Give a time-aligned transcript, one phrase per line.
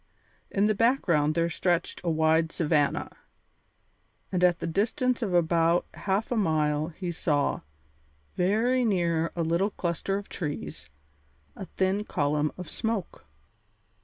[0.49, 3.11] In the background there stretched a wide savanna,
[4.31, 7.61] and at the distance of about half a mile he saw,
[8.35, 10.89] very near a little cluster of trees,
[11.55, 13.27] a thin column of smoke.